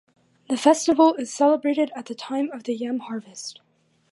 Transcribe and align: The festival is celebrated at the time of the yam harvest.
The 0.49 0.57
festival 0.57 1.13
is 1.13 1.31
celebrated 1.31 1.91
at 1.95 2.07
the 2.07 2.15
time 2.15 2.49
of 2.51 2.63
the 2.63 2.73
yam 2.73 3.01
harvest. 3.01 3.61